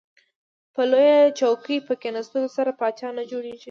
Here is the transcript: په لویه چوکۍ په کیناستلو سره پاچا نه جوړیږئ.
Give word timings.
په 0.73 0.81
لویه 0.91 1.19
چوکۍ 1.39 1.77
په 1.87 1.93
کیناستلو 2.01 2.47
سره 2.57 2.71
پاچا 2.79 3.09
نه 3.17 3.23
جوړیږئ. 3.31 3.57